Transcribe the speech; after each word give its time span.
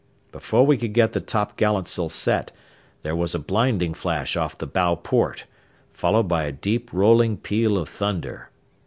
Before 0.31 0.65
we 0.65 0.79
could 0.79 0.95
get 0.95 1.13
the 1.13 1.21
topgallantsail 1.21 2.09
set 2.09 2.51
there 3.03 3.15
was 3.15 3.35
a 3.35 3.37
blinding 3.37 3.93
flash 3.93 4.35
off 4.35 4.57
the 4.57 4.65
bow 4.65 4.95
port, 4.95 5.45
followed 5.93 6.27
by 6.27 6.45
a 6.45 6.51
deep 6.51 6.91
rolling 6.91 7.37
peal 7.37 7.77
of 7.77 7.87
thunder. 7.87 8.49